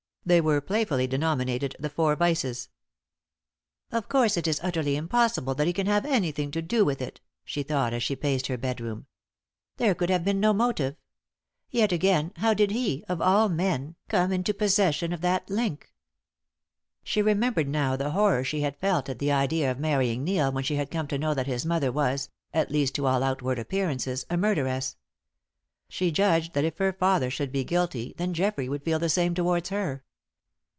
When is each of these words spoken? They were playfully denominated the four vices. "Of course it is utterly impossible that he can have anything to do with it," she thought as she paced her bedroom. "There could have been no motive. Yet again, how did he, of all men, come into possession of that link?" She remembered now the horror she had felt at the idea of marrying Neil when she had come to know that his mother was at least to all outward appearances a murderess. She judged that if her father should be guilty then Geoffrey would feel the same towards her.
They 0.23 0.39
were 0.39 0.61
playfully 0.61 1.07
denominated 1.07 1.75
the 1.79 1.89
four 1.89 2.15
vices. 2.15 2.69
"Of 3.91 4.07
course 4.07 4.37
it 4.37 4.47
is 4.47 4.59
utterly 4.61 4.95
impossible 4.95 5.55
that 5.55 5.65
he 5.65 5.73
can 5.73 5.87
have 5.87 6.05
anything 6.05 6.51
to 6.51 6.61
do 6.61 6.85
with 6.85 7.01
it," 7.01 7.19
she 7.43 7.63
thought 7.63 7.91
as 7.91 8.03
she 8.03 8.15
paced 8.15 8.45
her 8.45 8.55
bedroom. 8.55 9.07
"There 9.77 9.95
could 9.95 10.11
have 10.11 10.23
been 10.23 10.39
no 10.39 10.53
motive. 10.53 10.95
Yet 11.71 11.91
again, 11.91 12.33
how 12.35 12.53
did 12.53 12.69
he, 12.69 13.03
of 13.09 13.19
all 13.19 13.49
men, 13.49 13.95
come 14.09 14.31
into 14.31 14.53
possession 14.53 15.11
of 15.11 15.21
that 15.21 15.49
link?" 15.49 15.91
She 17.03 17.23
remembered 17.23 17.67
now 17.67 17.95
the 17.95 18.11
horror 18.11 18.43
she 18.43 18.61
had 18.61 18.77
felt 18.77 19.09
at 19.09 19.17
the 19.17 19.31
idea 19.31 19.71
of 19.71 19.79
marrying 19.79 20.23
Neil 20.23 20.51
when 20.51 20.63
she 20.63 20.75
had 20.75 20.91
come 20.91 21.07
to 21.07 21.17
know 21.17 21.33
that 21.33 21.47
his 21.47 21.65
mother 21.65 21.91
was 21.91 22.29
at 22.53 22.69
least 22.69 22.93
to 22.95 23.07
all 23.07 23.23
outward 23.23 23.57
appearances 23.57 24.27
a 24.29 24.37
murderess. 24.37 24.97
She 25.89 26.11
judged 26.11 26.53
that 26.53 26.63
if 26.63 26.77
her 26.77 26.93
father 26.93 27.31
should 27.31 27.51
be 27.51 27.63
guilty 27.63 28.13
then 28.19 28.35
Geoffrey 28.35 28.69
would 28.69 28.83
feel 28.83 28.99
the 28.99 29.09
same 29.09 29.33
towards 29.33 29.69
her. 29.69 30.03